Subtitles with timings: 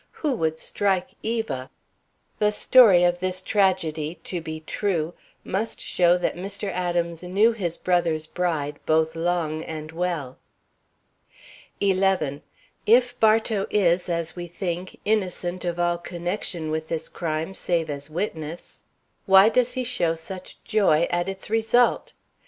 [0.25, 1.69] Who would strike Eva?"
[2.39, 6.71] The story of this tragedy, to be true, must show that Mr.
[6.71, 10.39] Adams knew his brother's bride both long and well.
[11.81, 12.41] 11.
[12.87, 18.09] If Bartow is, as we think, innocent of all connection with this crime save as
[18.09, 18.81] witness,
[19.27, 22.11] why does he show such joy at its result?